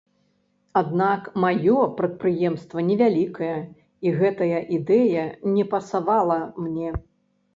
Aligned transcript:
Аднак 0.79 1.27
маё 1.43 1.75
прадпрыемства 1.99 2.79
невялікае, 2.87 3.59
і 4.07 4.13
гэтая 4.21 4.59
ідэя 4.77 5.27
не 5.59 5.65
пасавала 5.75 6.39
мне. 6.65 6.89